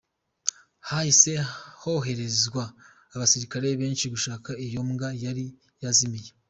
Hahise 0.87 1.31
hoherezwa 1.81 2.63
abasirikare 3.15 3.67
benshi 3.81 4.05
gushaka 4.13 4.49
iyo 4.65 4.79
mbwa 4.87 5.09
yari 5.23 5.45
yazimiye. 5.83 6.29